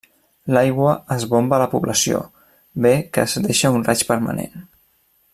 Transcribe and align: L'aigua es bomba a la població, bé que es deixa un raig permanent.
L'aigua 0.55 0.93
es 1.15 1.25
bomba 1.33 1.55
a 1.57 1.59
la 1.63 1.67
població, 1.73 2.21
bé 2.85 2.93
que 3.17 3.27
es 3.29 3.37
deixa 3.47 3.73
un 3.79 3.85
raig 3.91 4.03
permanent. 4.13 4.65